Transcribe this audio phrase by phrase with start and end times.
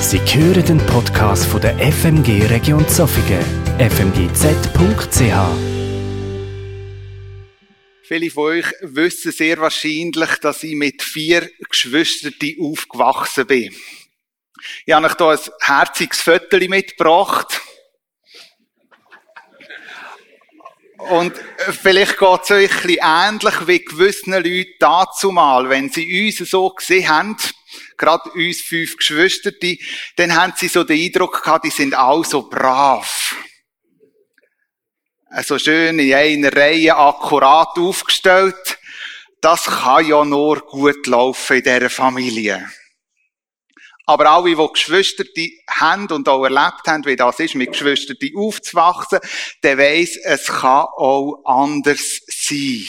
[0.00, 3.44] Sie hören den Podcast von der FMG Region Zofingen,
[3.78, 5.20] fmgz.ch.
[8.02, 13.74] Viele von euch wissen sehr wahrscheinlich, dass ich mit vier Geschwistern aufgewachsen bin.
[14.86, 17.60] Ich habe euch hier ein herziges Viertel mitgebracht.
[21.10, 26.26] Und vielleicht geht es euch ein bisschen ähnlich wie gewissen Leuten dazu mal, wenn sie
[26.26, 27.36] uns so gesehen haben,
[28.00, 29.52] gerade uns fünf Geschwister,
[30.16, 33.36] dann haben sie so den Eindruck gehabt, die sind auch so brav.
[35.30, 38.78] So also schön in einer Reihe akkurat aufgestellt.
[39.40, 42.68] Das kann ja nur gut laufen in dieser Familie.
[44.06, 48.16] Aber alle, die Geschwister die haben und auch erlebt haben, wie das ist, mit Geschwistern
[48.36, 49.20] aufzuwachsen,
[49.62, 52.88] der weiss, es kann auch anders sein.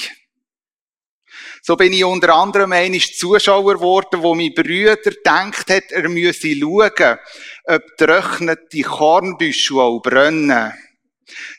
[1.63, 6.55] So bin ich unter anderem einmal Zuschauer geworden, wo mein Brüder denkt hat, er müsse
[6.55, 7.19] schauen,
[7.65, 10.73] ob trocknete Kornbüschel auch brennen.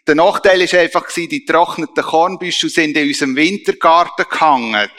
[0.07, 4.91] Der Nachteil war einfach, die trockneten Kornbüschel sind in unserem Wintergarten gehangen.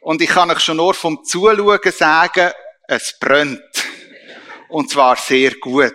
[0.00, 2.50] Und ich kann euch schon nur vom Zuschauen sagen,
[2.88, 3.62] es brennt.
[4.68, 5.94] Und zwar sehr gut.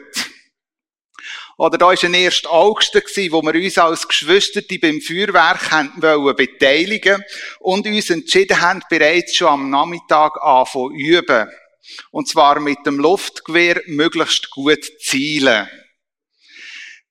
[1.58, 2.46] Oder da war ein 1.
[2.48, 7.24] August, wo wir uns als Geschwister beim Feuerwerk wollen beteiligen
[7.60, 11.50] und uns entschieden haben, bereits schon am Nachmittag anfangen üben.
[12.12, 15.70] Und zwar mit dem Luftgewehr möglichst gut zielen.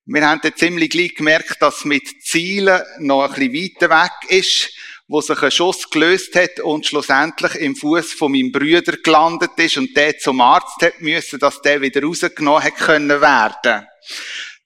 [0.06, 4.70] Wir haben dann ziemlich gleich gemerkt, dass mit Zielen noch ein bisschen weiter weg ist,
[5.08, 9.78] wo sich ein Schuss gelöst hat und schlussendlich im Fuß von meinem Brüder gelandet ist
[9.78, 13.86] und der zum Arzt hat müssen, dass der wieder rausgenommen hat können werden.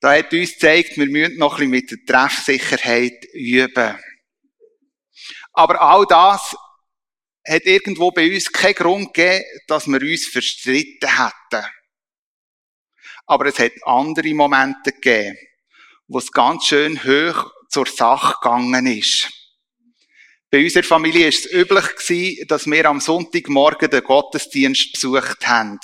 [0.00, 3.98] Da hat uns gezeigt, wir müssen noch ein bisschen mit der Treffsicherheit üben.
[5.52, 6.54] Aber all das
[7.46, 11.66] hat irgendwo bei uns keinen Grund gegeben, dass wir uns verstritten hätten.
[13.26, 15.36] Aber es hat andere Momente gegeben,
[16.06, 19.30] wo es ganz schön hoch zur Sache gegangen ist.
[20.50, 25.78] Bei unserer Familie war es üblich, dass wir am Sonntagmorgen den Gottesdienst besucht haben.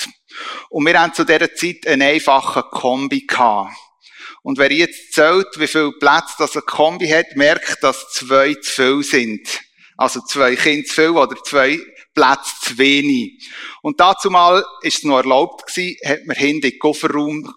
[0.70, 3.74] Und wir haben zu dieser Zeit einen einfachen Kombi gehabt.
[4.42, 8.70] Und wer jetzt zählt, wie viel Platz das ein Kombi hat, merkt, dass zwei zu
[8.70, 9.60] viel sind.
[9.96, 11.78] Also zwei Kinder zu viel oder zwei
[12.14, 13.48] Plätze zu wenig.
[13.82, 17.54] Und dazu mal ist es noch erlaubt gewesen, hat man hinten in den Kofferraum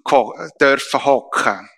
[0.59, 1.69] dürfen hocken.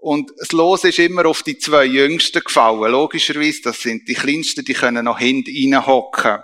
[0.00, 2.92] Und das Los ist immer auf die zwei Jüngsten gefallen.
[2.92, 6.38] Logischerweise, das sind die Kleinsten, die können noch hinten reinhocken.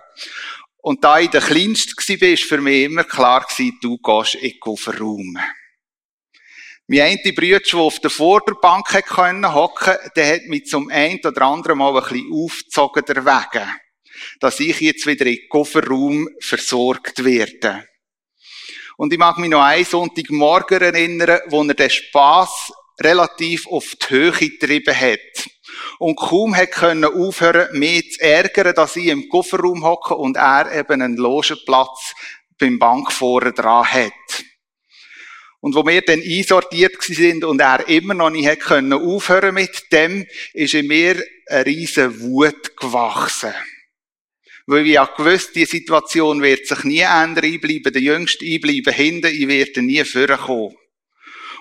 [0.84, 3.46] Und da ich der Kleinste war, war für mich immer klar
[3.80, 5.38] du gehst in den Kofferraum.
[6.88, 11.40] Mein eine Bruder, der auf der Vorderbank hocken konnte, der hat mich zum einen oder
[11.40, 13.66] anderen Mal ein bisschen aufgezogen der Wege,
[14.40, 17.88] dass ich jetzt wieder in Kofferraum versorgt werde.
[18.98, 22.70] Und ich mag mich noch einen Sonntagmorgen erinnern, wo er den Spass
[23.00, 25.49] relativ auf die Höhe getrieben hat.
[25.99, 30.72] Und kaum hat können aufhören, mich zu ärgern, dass ich im Kofferraum hocke und er
[30.72, 32.15] eben einen Logenplatz
[32.59, 34.12] beim Bank vorne dran hat.
[35.60, 39.91] Und wo wir dann einsortiert sind und er immer noch nicht hat können aufhören mit
[39.93, 43.55] dem, ist in mir eine riesen Wut gewachsen.
[44.66, 47.44] Weil ich ja gewusst, die Situation wird sich nie ändern.
[47.44, 50.76] Ich bleibe der Jüngste, ich bleibe hinten, ich werde nie vorkommen.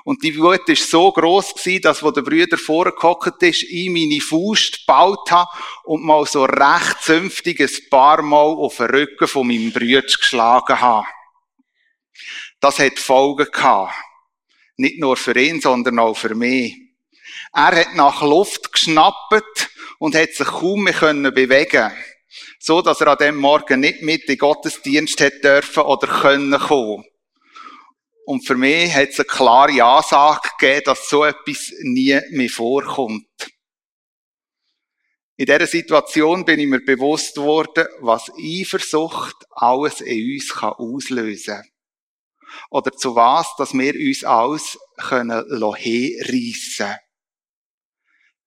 [0.04, 4.20] Und die Wut ist so groß gewesen, dass, wo der Brüder vorgehockt ist, ich meine
[4.20, 5.50] Faust gebaut habe
[5.86, 10.82] und mal so recht zünftig ein paar Mal auf den Rücken von meinem Brüder geschlagen
[10.82, 11.08] habe.
[12.60, 13.94] Das hat Folgen gehabt.
[14.76, 16.76] Nicht nur für ihn, sondern auch für mich.
[17.54, 21.92] Er hat nach Luft geschnappt und hat sich kaum mehr können bewegen
[22.60, 27.04] so dass er an dem Morgen nicht mit in Gottesdienst hätte dürfen oder können kommen.
[28.26, 33.28] Und für mich hat es eine klare Ansage gegeben, dass so etwas nie mehr vorkommt.
[35.36, 41.70] In dieser Situation bin ich mir bewusst worden, was Eifersucht alles in uns auslösen kann.
[42.70, 45.44] Oder zu was, dass wir uns alles können
[45.76, 47.03] herreissen können.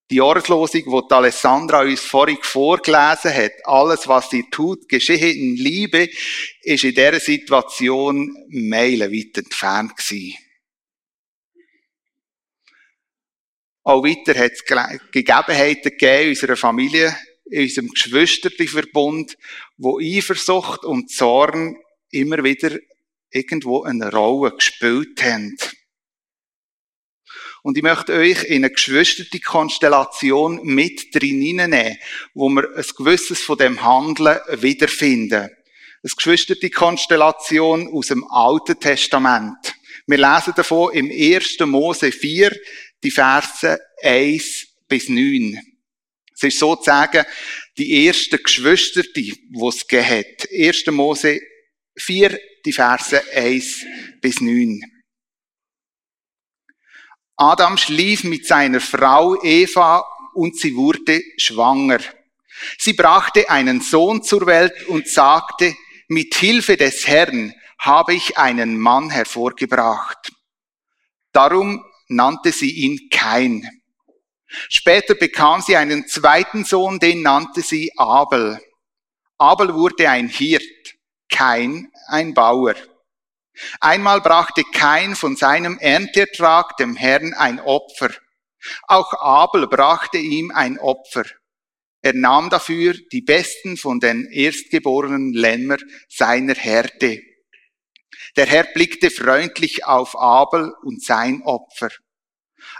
[0.08, 6.08] Die Jahreslosung, die Alessandra uns vorhin vorgelesen hat, alles, was sie tut, geschehe in Liebe,
[6.62, 10.38] ist in dieser Situation meilenweit entfernt gewesen.
[13.82, 14.64] Auch weiter hat es
[15.12, 19.37] Gegebenheiten gegeben in unserer Familie, in unserem Geschwisterverbund,
[19.76, 21.76] wo Eifersucht und Zorn
[22.11, 22.79] immer wieder
[23.31, 25.56] irgendwo eine Rolle gespielt haben.
[27.67, 31.99] Und ich möchte euch in eine geschwisterte Konstellation mit drin hineinnehmen,
[32.33, 35.41] wo wir ein gewisses von dem Handeln wiederfinden.
[35.41, 39.75] Eine geschwisterte Konstellation aus dem Alten Testament.
[40.07, 41.59] Wir lesen davon im 1.
[41.67, 42.57] Mose 4,
[43.03, 45.59] die Verse 1 bis 9.
[46.37, 47.25] Es ist sozusagen
[47.79, 49.35] die erste Geschwister, die
[49.67, 50.49] es gegeben hat.
[50.57, 50.87] 1.
[50.93, 51.41] Mose
[51.97, 53.85] 4, die Verse 1
[54.21, 54.83] bis 9.
[57.37, 61.99] Adam schlief mit seiner Frau Eva und sie wurde schwanger.
[62.79, 65.75] Sie brachte einen Sohn zur Welt und sagte,
[66.09, 70.33] mit Hilfe des Herrn habe ich einen Mann hervorgebracht.
[71.33, 73.69] Darum nannte sie ihn Kain.
[74.69, 78.59] Später bekam sie einen zweiten Sohn, den nannte sie Abel.
[79.37, 80.62] Abel wurde ein Hirt,
[81.29, 82.75] Kain ein Bauer.
[83.81, 88.11] Einmal brachte Kain von seinem Ernteertrag dem Herrn ein Opfer.
[88.87, 91.25] Auch Abel brachte ihm ein Opfer.
[92.03, 97.20] Er nahm dafür die besten von den erstgeborenen Lämmer seiner Herde.
[98.37, 101.91] Der Herr blickte freundlich auf Abel und sein Opfer.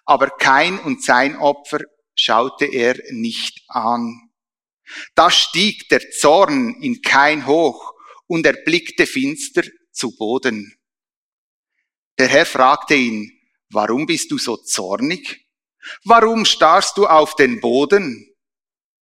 [0.05, 1.81] Aber kein und sein Opfer
[2.15, 4.31] schaute er nicht an.
[5.15, 7.95] Da stieg der Zorn in kein hoch
[8.27, 9.63] und er blickte finster
[9.97, 10.77] zu Boden.
[12.19, 13.33] Der Herr fragte ihn,
[13.71, 15.47] warum bist du so zornig?
[16.05, 18.27] Warum starrst du auf den Boden?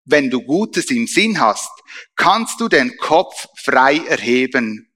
[0.04, 1.72] Wenn du Gutes im Sinn hast,
[2.16, 4.92] kannst du den Kopf frei erheben.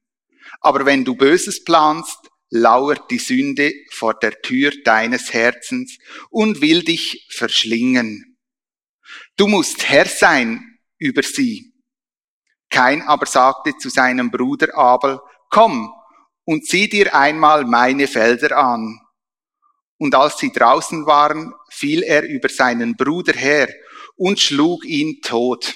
[0.62, 2.18] Aber wenn du Böses planst,
[2.50, 5.98] lauert die Sünde vor der Tür deines Herzens
[6.30, 8.38] und will dich verschlingen.
[9.36, 11.74] Du musst Herr sein über sie.
[12.70, 15.20] Kein aber sagte zu seinem Bruder Abel,
[15.50, 15.94] komm
[16.46, 19.00] und sieh dir einmal meine Felder an.
[19.98, 23.70] Und als sie draußen waren, fiel er über seinen Bruder her
[24.18, 25.76] und schlug ihn tot.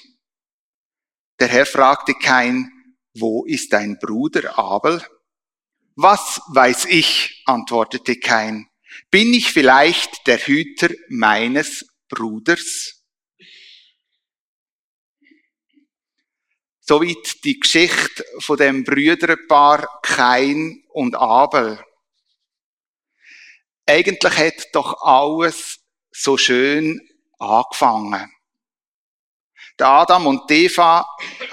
[1.40, 2.70] Der Herr fragte Kain,
[3.14, 5.02] wo ist dein Bruder Abel?
[5.96, 8.68] Was weiß ich, antwortete Kain.
[9.12, 12.99] Bin ich vielleicht der Hüter meines Bruders?
[16.90, 21.80] Soweit die Geschichte von dem Brüderpaar Kain und Abel.
[23.86, 27.00] Eigentlich hat doch alles so schön
[27.38, 28.32] angefangen.
[29.78, 31.06] Der Adam und Eva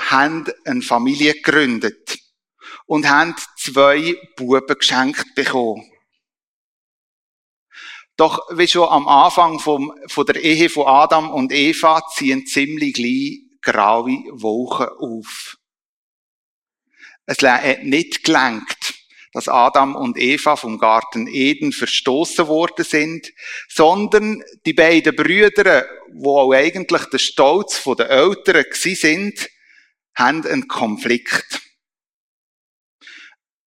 [0.08, 2.18] haben eine Familie gegründet
[2.86, 5.84] und haben zwei Buben geschenkt bekommen.
[8.16, 12.94] Doch wie schon am Anfang vom, von der Ehe von Adam und Eva ziehen ziemlich
[12.94, 15.58] gleich graue Wolken auf.
[17.26, 18.94] Es hat nicht gelenkt,
[19.32, 23.32] dass Adam und Eva vom Garten Eden verstoßen worden sind,
[23.68, 29.50] sondern die beiden Brüder, wo auch eigentlich der Stolz der Eltern sind,
[30.14, 31.60] haben einen Konflikt.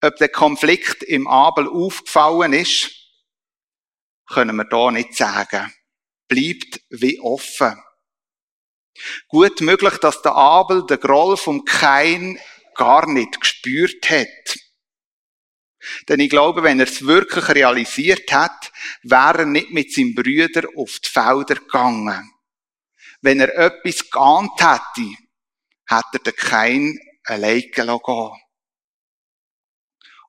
[0.01, 2.95] Ob der Konflikt im Abel aufgefallen ist,
[4.27, 5.73] können wir da nicht sagen.
[6.29, 7.77] Bleibt wie offen.
[9.27, 12.39] Gut möglich, dass der Abel den Groll vom Kain
[12.75, 14.59] gar nicht gespürt hat.
[16.07, 18.71] Denn ich glaube, wenn er es wirklich realisiert hat,
[19.03, 22.31] wäre er nicht mit seinem Brüder auf die Felder gegangen.
[23.21, 25.09] Wenn er etwas geahnt hätte,
[25.87, 27.99] hätte er den Kain allein gehen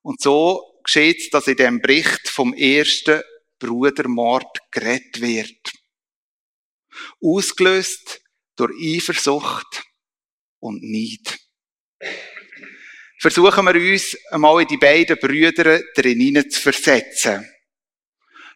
[0.03, 3.23] Und so geschieht es, dass in dem Bericht vom ersten
[3.59, 5.73] Brudermord geredet wird.
[7.23, 8.21] Ausgelöst
[8.61, 9.85] durch Eifersucht
[10.59, 11.39] und Neid.
[13.19, 17.47] Versuchen wir uns einmal in die beiden Brüder drin zu versetzen.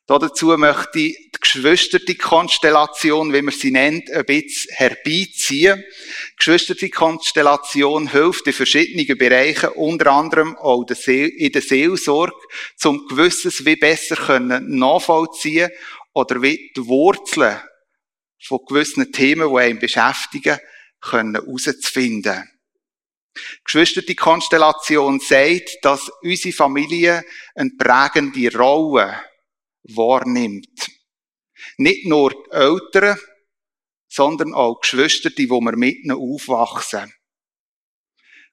[0.07, 5.83] Dazu möchte ich die geschwisterte Konstellation, wie man sie nennt, ein bisschen herbeiziehen.
[5.83, 12.37] Die geschwisterte Konstellation hilft in verschiedenen Bereichen, unter anderem auch in der Seelsorge,
[12.77, 15.71] zum Gewisses wie besser nachvollziehen
[16.13, 17.63] oder wie die Wurzeln
[18.45, 20.59] von gewissen Themen, die einen beschäftigen,
[21.01, 22.51] können herauszufinden.
[23.65, 27.25] Geschwister, die Konstellation sagt, dass unsere Familie
[27.55, 29.21] eine prägende Rolle
[29.83, 30.91] wahrnimmt.
[31.79, 33.19] Nicht nur die Eltern,
[34.09, 37.13] sondern auch Geschwister, die wir mit ihnen aufwachsen.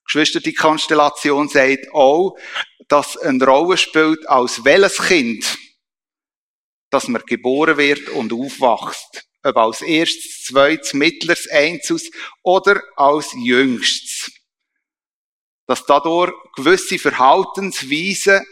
[0.05, 2.35] Geschwister, die Konstellation sagt auch,
[2.87, 5.57] dass eine Rolle spielt, als welches Kind,
[6.89, 12.09] dass man geboren wird und aufwachst ob als erstes, zweites, mittleres, einzus
[12.43, 14.31] oder als jüngstes.
[15.67, 18.45] Dass dadurch gewisse Verhaltensweisen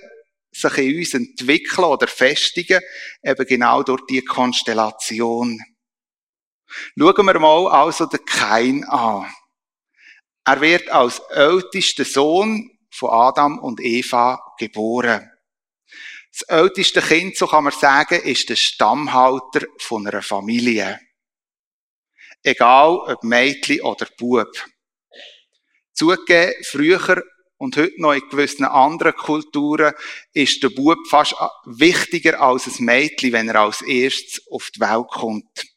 [0.52, 2.82] sich in uns entwickeln oder festigen,
[3.24, 5.60] eben genau durch die Konstellation.
[6.98, 9.32] Schauen wir mal also den Kain an.
[10.46, 15.29] Er wird als ältester Sohn von Adam und Eva geboren.
[16.32, 21.00] Das älteste Kind, so kann man sagen, ist der Stammhalter von einer Familie.
[22.44, 24.52] Egal ob Mädchen oder Bub.
[25.94, 27.24] Zugegeben, früher
[27.58, 29.94] und heute noch in gewissen anderen Kulturen
[30.32, 35.08] ist der Bub fast wichtiger als ein Mädchen, wenn er als erstes auf die Welt
[35.10, 35.68] kommt.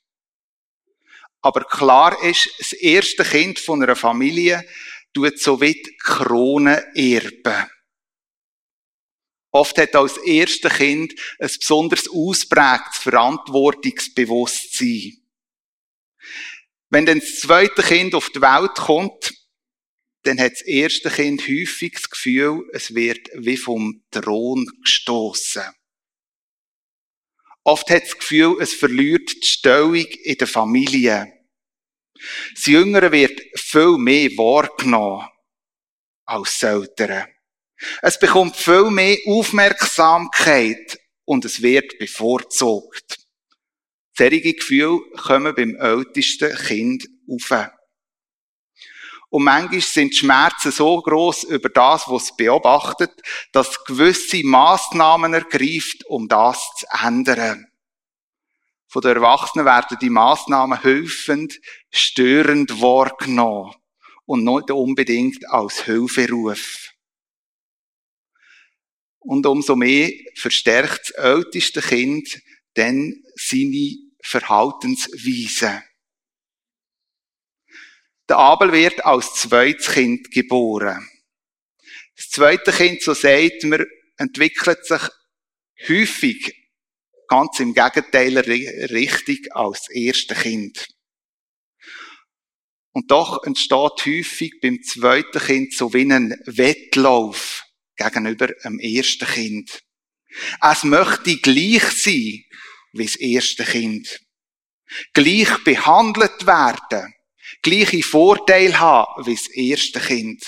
[1.41, 4.65] Aber klar ist, das erste Kind von einer Familie
[5.13, 7.69] tut so wie die Krone erben.
[9.53, 15.19] Oft hat als erste Kind ein besonders ausprägtes Verantwortungsbewusstsein.
[16.89, 19.35] Wenn dann das zweite Kind auf die Welt kommt,
[20.23, 25.65] dann hat das erste Kind häufig das Gefühl, es wird wie vom Thron gestoßen.
[27.65, 31.31] Oft hat das Gefühl, es verliert die Stellung in der Familie.
[32.55, 35.29] Das Jüngere wird viel mehr wahrgenommen
[36.25, 37.32] als das Ältere.
[38.01, 43.19] Es bekommt viel mehr Aufmerksamkeit und es wird bevorzugt.
[44.15, 47.71] Solche Gefühle kommen beim ältesten Kind auf.
[49.31, 53.11] Und manchmal sind die Schmerzen so groß über das, was es beobachtet,
[53.53, 57.67] dass gewisse Maßnahmen ergreift, um das zu ändern.
[58.89, 61.59] Von den Erwachsenen werden die Maßnahmen hilfend,
[61.91, 63.75] störend wahrgenommen
[64.27, 66.92] und nicht unbedingt als Hilferuf.
[69.25, 72.41] Und umso mehr verstärkt das älteste Kind
[72.75, 75.83] dann seine Verhaltensweise.
[78.29, 81.09] Der Abel wird als zweites Kind geboren.
[82.17, 83.85] Das zweite Kind, so sagt man,
[84.17, 85.03] entwickelt sich
[85.89, 86.55] häufig
[87.29, 90.87] ganz im Gegenteil richtig als das erste Kind.
[92.93, 97.65] Und doch entsteht häufig beim zweiten Kind so wie ein Wettlauf
[98.11, 99.83] gegenüber dem ersten Kind.
[100.61, 102.45] Es möchte gleich sein
[102.93, 104.21] wie das erste Kind.
[105.13, 107.15] Gleich behandelt werden
[107.63, 110.43] gleiche Vorteile haben wie das erste Kind.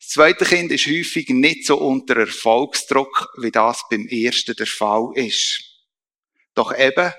[0.00, 5.10] Das zweite Kind ist häufig nicht so unter Erfolgsdruck, wie das beim ersten der Fall
[5.14, 5.62] ist.
[6.54, 7.12] Doch eben,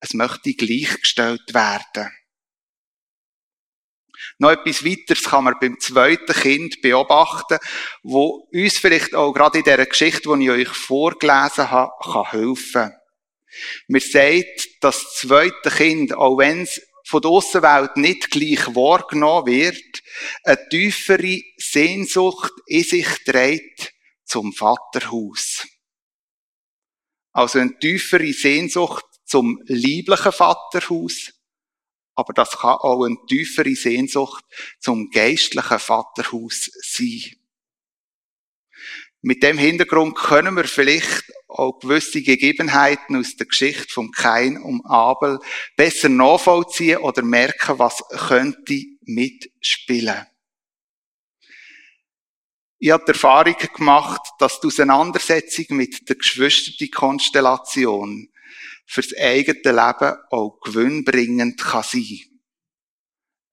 [0.00, 2.10] es möchte gleichgestellt werden.
[4.38, 7.58] Noch etwas weiteres kann man beim zweiten Kind beobachten,
[8.02, 12.92] wo uns vielleicht auch gerade in dieser Geschichte, die ich euch vorgelesen habe, kann helfen.
[13.88, 19.46] Mir sagt, dass das zweite Kind, auch wenn es von der Aussenwelt nicht gleich wahrgenommen
[19.46, 20.02] wird,
[20.44, 23.92] eine tiefere Sehnsucht in sich trägt
[24.24, 25.66] zum Vaterhaus.
[27.32, 31.32] Also eine tiefere Sehnsucht zum lieblichen Vaterhaus,
[32.18, 34.44] aber das kann auch eine tiefere Sehnsucht
[34.80, 37.36] zum geistlichen Vaterhaus sein.
[39.20, 44.84] Mit dem Hintergrund können wir vielleicht auch gewisse Gegebenheiten aus der Geschichte vom Kain und
[44.84, 45.38] Abel
[45.76, 50.26] besser nachvollziehen oder merken, was könnte mitspielen.
[52.80, 58.28] Ich habe die Erfahrung gemacht, dass die Auseinandersetzung mit der Geschwisterkonstellation
[58.88, 62.20] fürs eigene Leben auch gewinnbringend kann sein.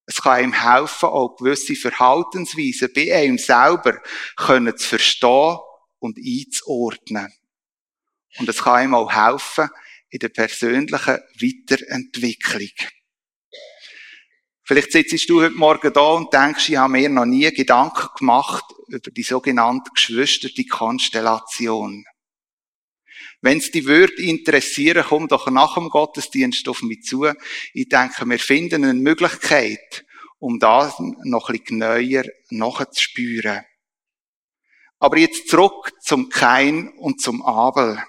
[0.06, 4.00] Es kann ihm helfen, auch gewisse Verhaltensweisen bei einem selber
[4.36, 5.58] können zu verstehen
[5.98, 7.32] und einzuordnen.
[8.38, 9.68] Und es kann ihm auch helfen
[10.08, 12.70] in der persönlichen Weiterentwicklung.
[14.62, 18.64] Vielleicht sitzt du heute Morgen da und denkst, ich habe mir noch nie Gedanken gemacht
[18.88, 22.04] über die sogenannte geschwisterte Konstellation.
[23.42, 27.26] Wenn es die würde interessieren, komm doch nach dem Gottesdienst auf mich zu.
[27.74, 30.04] Ich denke, wir finden eine Möglichkeit,
[30.38, 33.64] um das noch ein bisschen neuer nachzuspüren.
[34.98, 38.02] Aber jetzt zurück zum Kain und zum Abel.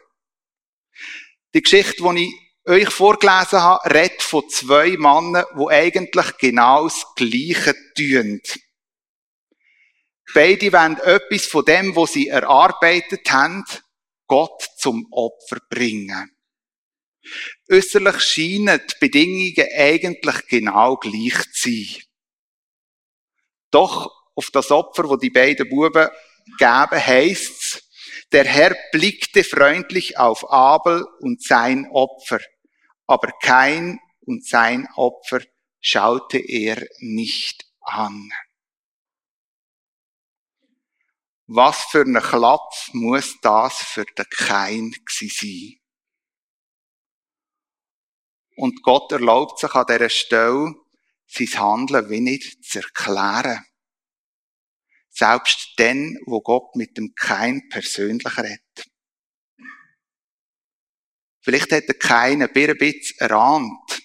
[1.54, 2.34] Die Geschichte, die
[2.66, 8.42] ich euch vorgelesen habe, redet von zwei Männern, die eigentlich genau das Gleiche tun.
[10.34, 13.64] Beide wollen etwas von dem, was sie erarbeitet haben,
[14.28, 16.32] Gott zum Opfer bringen.
[17.70, 22.04] Äußerlich scheinen die Bedingungen eigentlich genau gleich zu sein.
[23.72, 26.08] Doch auf das Opfer, wo die beiden Buben
[26.58, 27.84] geben, heißt's,
[28.32, 32.40] der Herr blickte freundlich auf Abel und sein Opfer,
[33.06, 35.42] aber kein und sein Opfer
[35.80, 38.30] schaute er nicht an.
[41.50, 45.80] Was für ein Klapf muss das für den Kain sein?
[48.58, 50.76] Und Gott erlaubt sich an dieser Stelle,
[51.28, 53.66] sein Handeln wie nicht zu erklären.
[55.10, 58.86] Selbst dann, wo Gott mit dem Kein persönlich redet.
[61.42, 64.02] Vielleicht hat er keinen ein bisschen erahnt,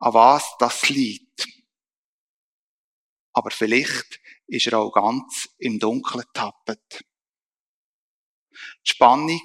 [0.00, 1.46] an was das liegt.
[3.32, 7.04] Aber vielleicht ist er auch ganz im Dunkeln tappet.
[8.52, 9.40] Die Spannung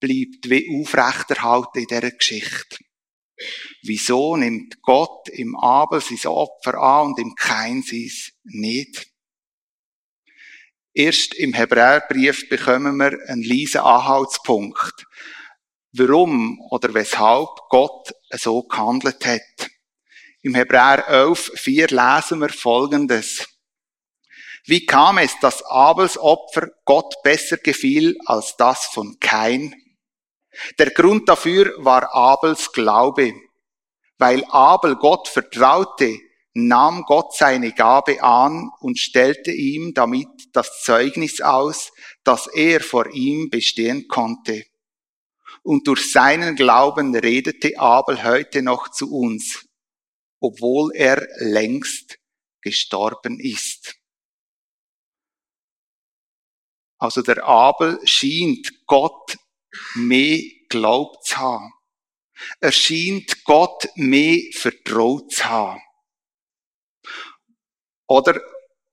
[0.00, 2.76] bleibt wie aufrechterhalten in dieser Geschichte.
[3.82, 8.10] Wieso nimmt Gott im Abel sein Opfer an und im Kein sein
[8.44, 9.08] nicht?
[10.92, 15.06] Erst im Hebräerbrief bekommen wir einen leisen Anhaltspunkt,
[15.92, 19.70] warum oder weshalb Gott so gehandelt hat.
[20.42, 23.53] Im Hebräer 11, 4 lesen wir Folgendes.
[24.66, 29.74] Wie kam es, dass Abels Opfer Gott besser gefiel als das von Kain?
[30.78, 33.34] Der Grund dafür war Abels Glaube.
[34.16, 36.18] Weil Abel Gott vertraute,
[36.54, 41.92] nahm Gott seine Gabe an und stellte ihm damit das Zeugnis aus,
[42.22, 44.64] dass er vor ihm bestehen konnte.
[45.62, 49.66] Und durch seinen Glauben redete Abel heute noch zu uns,
[50.40, 52.18] obwohl er längst
[52.62, 53.96] gestorben ist.
[57.04, 59.36] Also der Abel scheint Gott
[59.94, 61.70] mehr glaubt zu haben.
[62.60, 65.82] Er scheint Gott mehr vertraut zu haben.
[68.06, 68.40] Oder,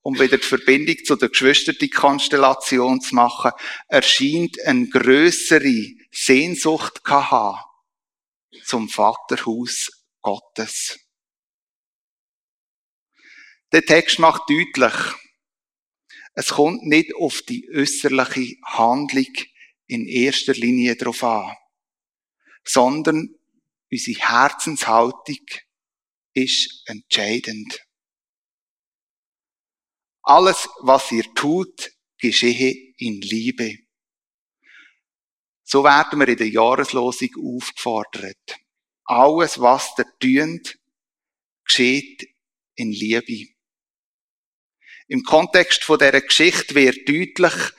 [0.01, 3.51] um wieder die Verbindung zu der Geschwisterti-Konstellation zu machen,
[3.87, 7.63] er scheint eine grössere Sehnsucht zu haben
[8.65, 9.89] zum Vaterhaus
[10.19, 10.99] Gottes.
[13.71, 15.13] Der Text macht deutlich,
[16.33, 19.33] es kommt nicht auf die äußerliche Handlung
[19.87, 21.55] in erster Linie darauf an,
[22.63, 23.35] sondern
[23.91, 25.45] unsere Herzenshaltung
[26.33, 27.85] ist entscheidend.
[30.23, 33.79] Alles, was ihr tut, geschehe in Liebe.
[35.63, 38.59] So werden wir in der Jahreslosung aufgefordert.
[39.05, 40.79] Alles, was ihr tut,
[41.65, 42.29] geschieht
[42.75, 43.50] in Liebe.
[45.11, 47.73] Im Kontext von dieser Geschichte wird deutlich,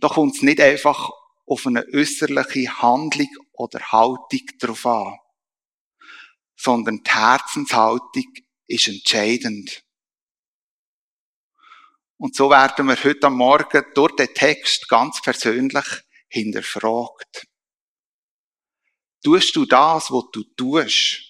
[0.00, 1.10] da kommt es nicht einfach
[1.44, 5.18] auf eine äußerliche Handlung oder Haltung drauf an,
[6.56, 8.32] sondern die Herzenshaltung
[8.68, 9.84] ist entscheidend.
[12.16, 15.84] Und so werden wir heute am Morgen durch den Text ganz persönlich
[16.28, 17.46] hinterfragt.
[19.22, 21.20] Tust du das, was du tust,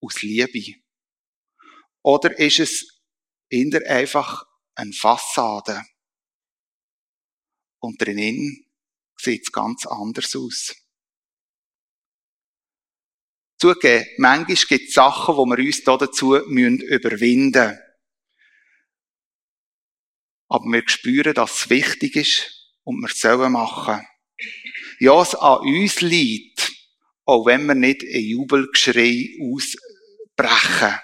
[0.00, 0.80] aus Liebe?
[2.02, 3.01] Oder ist es
[3.52, 5.82] eher einfach eine Fassade?
[7.80, 8.66] Und drinnen
[9.16, 10.74] sieht es ganz anders aus.
[13.58, 17.78] Zugegeben, manchmal gibt es Sachen, wo wir uns dazu überwinden müssen.
[20.48, 24.06] Aber wir spüren, dass es wichtig ist und wir sollen machen.
[24.98, 26.72] Ja, es an uns liegt,
[27.24, 30.98] auch wenn wir nicht ein Jubelgeschrei ausbrechen.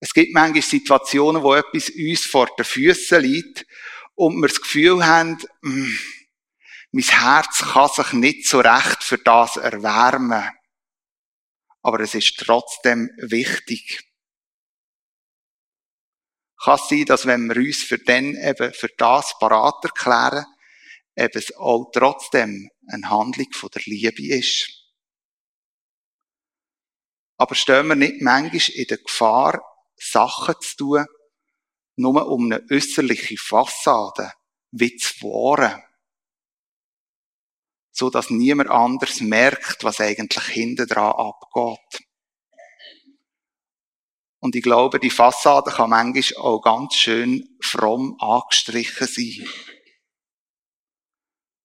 [0.00, 3.66] Es gibt manchmal Situationen, wo etwas uns vor den Füßen liegt
[4.14, 5.98] und wir das Gefühl haben, mh, hm,
[6.90, 10.48] mein Herz kann sich nicht so recht für das erwärmen.
[11.82, 14.04] Aber es ist trotzdem wichtig.
[16.62, 20.44] Kann sein, dass wenn wir uns für den eben für das parat erklären,
[21.14, 24.70] eben es auch trotzdem eine Handlung von der Liebe ist.
[27.36, 29.62] Aber stehen wir nicht manchmal in der Gefahr,
[29.98, 31.06] Sachen zu tun,
[31.96, 34.32] nur um eine äußerliche Fassade
[34.70, 35.82] wie zu wahren
[37.98, 42.06] so dass niemand anders merkt, was eigentlich hinten dran abgeht.
[44.40, 49.48] Und ich glaube, die Fassade kann manchmal auch ganz schön fromm angestrichen sein.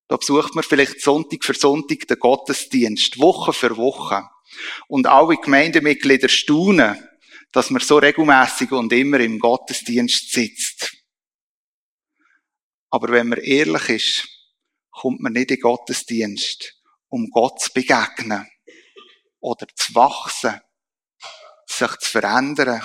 [0.08, 4.28] Da besucht man vielleicht Sonntag für Sonntag den Gottesdienst, Woche für Woche.
[4.88, 7.08] Und alle Gemeindemitglieder staunen,
[7.54, 10.98] dass man so regelmäßig und immer im Gottesdienst sitzt.
[12.90, 14.28] Aber wenn man ehrlich ist,
[14.92, 18.48] kommt man nicht in Gottesdienst, um Gott zu begegnen
[19.40, 20.60] oder zu wachsen,
[21.68, 22.82] sich zu verändern,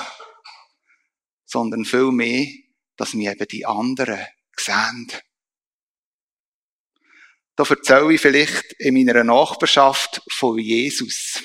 [1.45, 2.47] sondern vielmehr,
[2.97, 5.11] dass wir eben die anderen sehen.
[7.57, 11.43] Da erzähle ich vielleicht in meiner Nachbarschaft von Jesus.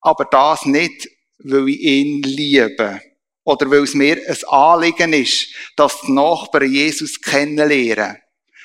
[0.00, 3.00] Aber das nicht, weil ich ihn liebe
[3.44, 8.18] oder weil es mir ein Anliegen ist, dass die Nachbarn Jesus kennenlernen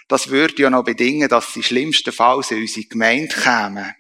[0.08, 3.96] das würde ja noch bedingen, dass die schlimmsten Fälle in unsere Gemeinde kämen.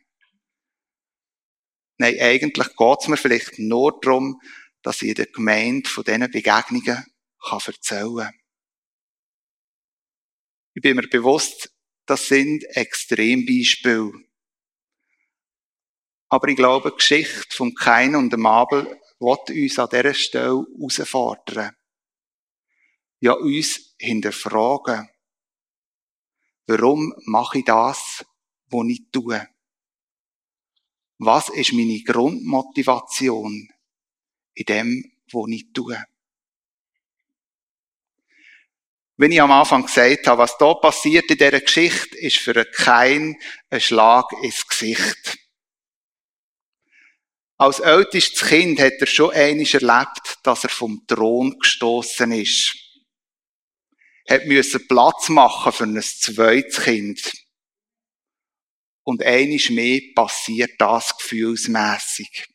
[1.97, 4.39] Nein, eigentlich geht es mir vielleicht nur darum,
[4.81, 7.05] dass ich der Gemeinde von diesen Begegnungen
[7.41, 8.33] kann erzählen kann.
[10.75, 11.71] Ich bin mir bewusst,
[12.05, 14.11] das sind Extrembeispiele.
[16.33, 20.65] Aber ich glaube, die Geschichte von Kain und dem Abel wird uns an dieser Stelle
[20.79, 21.75] herausfordern.
[23.19, 25.07] Ja, uns hinterfragen.
[26.65, 28.25] Warum mache ich das,
[28.65, 29.47] was ich tue?
[31.19, 33.69] Was ist meine Grundmotivation
[34.55, 36.03] in dem, was ich tue?
[39.17, 43.39] Wenn ich am Anfang gesagt habe, was da passiert in dieser Geschichte, ist für kein
[43.69, 45.42] ein Schlag ins Gesicht.
[47.63, 52.75] Als ältestes Kind hat er schon einiges erlebt, dass er vom Thron gestoßen ist.
[54.29, 57.31] Hat müssen Platz machen für ein zweites Kind.
[59.05, 62.47] Und einiges mehr passiert das gefühlsmässig.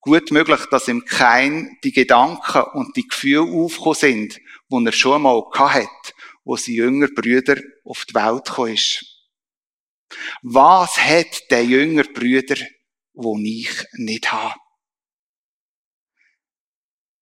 [0.00, 5.22] Gut möglich, dass im Kein die Gedanken und die Gefühle aufgekommen sind, die er schon
[5.22, 9.04] mal hat, wo sein jünger Brüder auf die Welt gekommen ist.
[10.42, 12.56] Was hat der jünger Brüder,
[13.14, 14.54] wo ich nicht habe?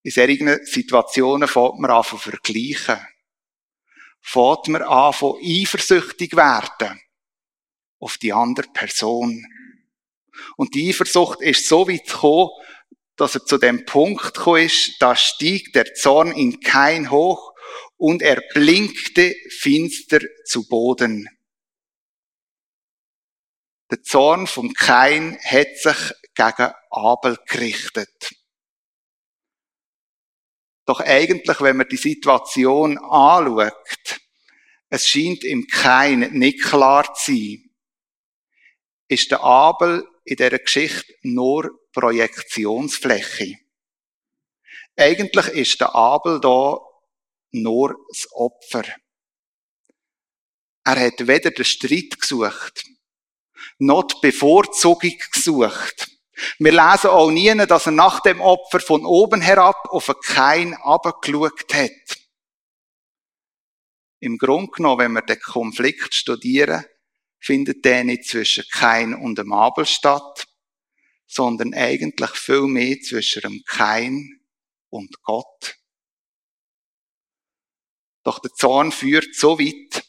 [0.02, 2.98] In solchen Situationen fängt man an zu vergleichen.
[4.20, 7.00] Fängt man an von eifersüchtig werden
[8.00, 9.46] auf die andere Person.
[10.56, 12.50] Und die Eifersucht ist so weit gekommen,
[13.16, 17.52] dass er zu dem Punkt gekommen ist, da stieg der Zorn in kein hoch
[17.96, 21.28] und er blinkte finster zu Boden.
[23.92, 28.34] Der Zorn vom Kain hat sich gegen Abel gerichtet.
[30.86, 34.18] Doch eigentlich, wenn man die Situation anschaut,
[34.88, 37.70] es scheint im Kain nicht klar zu sein,
[39.08, 43.58] ist der Abel in dieser Geschichte nur Projektionsfläche.
[44.96, 46.80] Eigentlich ist der Abel da
[47.50, 48.84] nur das Opfer.
[50.82, 52.86] Er hat weder den Streit gesucht,
[53.78, 56.08] noch die Bevorzugung gesucht.
[56.58, 61.72] Wir lesen auch nie, dass er nach dem Opfer von oben herab auf Kain abgeschaut
[61.72, 62.18] hat.
[64.20, 66.84] Im Grunde genommen, wenn wir den Konflikt studieren,
[67.40, 70.46] findet der nicht zwischen Kain und dem Abel statt,
[71.26, 74.40] sondern eigentlich viel mehr zwischen dem Kain
[74.90, 75.76] und Gott.
[78.22, 80.04] Doch der Zorn führt so weit,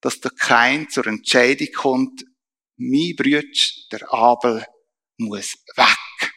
[0.00, 2.24] dass der Kain zur Entscheidung kommt,
[2.76, 4.64] mein Brütsch, der Abel,
[5.18, 6.32] muss weg.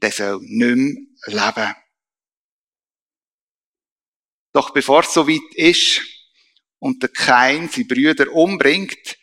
[0.00, 1.74] Der soll nicht mehr leben.
[4.52, 6.02] Doch bevor es so weit ist
[6.78, 9.16] und der Kain seine Brüder umbringt,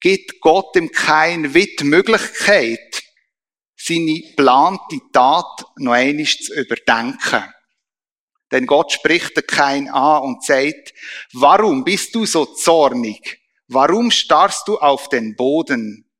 [0.00, 3.02] gibt Gott dem Kain die Möglichkeit,
[3.76, 7.54] seine geplante Tat noch einmal zu überdenken.
[8.50, 10.94] Denn Gott spricht den Kain an und sagt,
[11.32, 13.40] warum bist du so zornig?
[13.70, 16.10] Warum starrst du auf den Boden?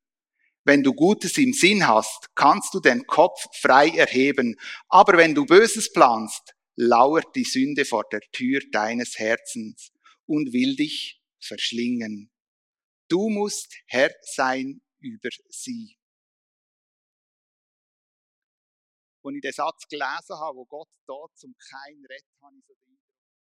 [0.65, 4.55] Wenn du Gutes im Sinn hast, kannst du den Kopf frei erheben.
[4.87, 9.91] Aber wenn du Böses planst, lauert die Sünde vor der Tür deines Herzens
[10.27, 12.31] und will dich verschlingen.
[13.07, 15.97] Du musst Herr sein über sie.
[19.23, 22.75] Als ich den Satz gelesen habe, wo Gott dort zum Kein redet, habe ich so